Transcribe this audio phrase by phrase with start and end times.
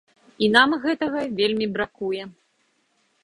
[0.45, 2.23] І нам гэтага вельмі бракуе.